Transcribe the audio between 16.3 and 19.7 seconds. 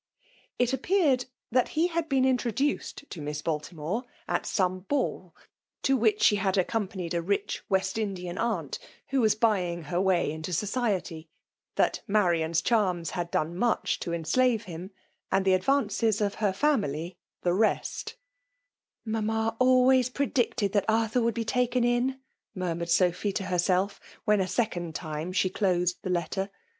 her family the rest '^ Mamma